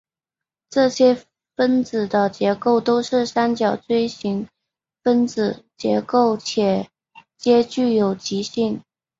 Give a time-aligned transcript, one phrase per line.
[0.71, 1.21] 这些
[1.55, 4.47] 分子的结构都是三角锥形
[5.03, 5.63] 分子
[6.07, 6.89] 构型且
[7.37, 8.81] 皆具有极性。